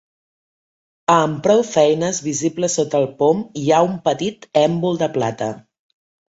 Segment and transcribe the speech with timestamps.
[1.15, 5.53] Amb prou feines visible sota el pom hi ha un petit èmbol de plata.